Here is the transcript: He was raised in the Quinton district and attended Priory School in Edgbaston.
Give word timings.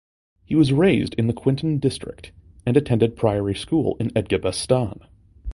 He 0.43 0.55
was 0.55 0.73
raised 0.73 1.13
in 1.13 1.27
the 1.27 1.31
Quinton 1.33 1.77
district 1.77 2.31
and 2.65 2.75
attended 2.75 3.15
Priory 3.15 3.53
School 3.53 3.97
in 3.99 4.11
Edgbaston. 4.17 5.01